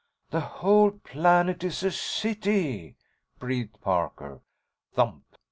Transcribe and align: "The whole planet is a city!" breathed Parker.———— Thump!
"The 0.31 0.39
whole 0.41 0.89
planet 0.93 1.63
is 1.63 1.83
a 1.83 1.91
city!" 1.91 2.95
breathed 3.37 3.79
Parker.———— 3.81 4.41
Thump! 4.95 5.25